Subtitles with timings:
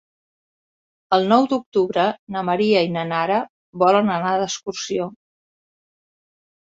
[1.17, 2.05] El nou d'octubre
[2.35, 3.37] na Maria i na Nara
[3.85, 5.11] volen anar d'excursió.